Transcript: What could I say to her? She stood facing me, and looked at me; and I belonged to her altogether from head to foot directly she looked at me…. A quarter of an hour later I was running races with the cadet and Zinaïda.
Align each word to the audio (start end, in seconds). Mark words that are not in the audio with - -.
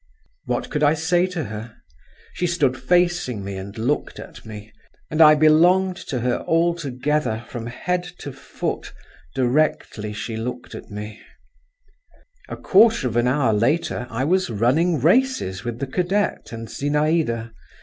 What 0.45 0.71
could 0.71 0.81
I 0.81 0.95
say 0.95 1.27
to 1.27 1.43
her? 1.43 1.77
She 2.33 2.47
stood 2.47 2.75
facing 2.75 3.43
me, 3.43 3.55
and 3.55 3.77
looked 3.77 4.17
at 4.19 4.43
me; 4.43 4.73
and 5.11 5.21
I 5.21 5.35
belonged 5.35 5.95
to 6.07 6.21
her 6.21 6.39
altogether 6.47 7.45
from 7.49 7.67
head 7.67 8.05
to 8.17 8.33
foot 8.33 8.93
directly 9.35 10.11
she 10.11 10.37
looked 10.37 10.73
at 10.73 10.89
me…. 10.89 11.21
A 12.49 12.57
quarter 12.57 13.07
of 13.07 13.15
an 13.15 13.27
hour 13.27 13.53
later 13.53 14.07
I 14.09 14.23
was 14.23 14.49
running 14.49 14.99
races 14.99 15.63
with 15.63 15.77
the 15.77 15.85
cadet 15.85 16.51
and 16.51 16.67
Zinaïda. 16.67 17.51